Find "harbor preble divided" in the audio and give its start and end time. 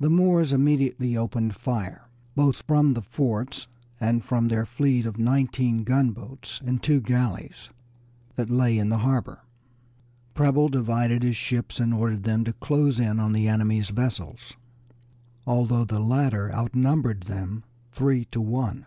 8.98-11.22